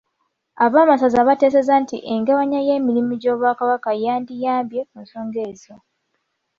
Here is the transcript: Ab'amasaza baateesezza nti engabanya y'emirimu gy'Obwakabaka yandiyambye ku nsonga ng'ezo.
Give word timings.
Ab'amasaza 0.65 1.27
baateesezza 1.27 1.73
nti 1.83 1.97
engabanya 2.13 2.59
y'emirimu 2.67 3.13
gy'Obwakabaka 3.21 3.89
yandiyambye 4.03 4.79
ku 4.89 4.95
nsonga 5.03 5.39
ng'ezo. 5.45 5.75